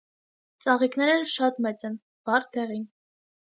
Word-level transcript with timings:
Ծաղիկները 0.65 1.17
շատ 1.33 1.61
մեծ 1.67 1.85
են, 1.91 1.99
վառ 2.31 2.49
դեղին։ 2.59 2.89